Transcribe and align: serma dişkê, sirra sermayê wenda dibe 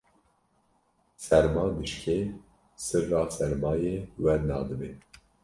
serma 1.25 1.65
dişkê, 1.77 2.19
sirra 2.85 3.21
sermayê 3.37 3.95
wenda 4.23 4.59
dibe 4.67 4.89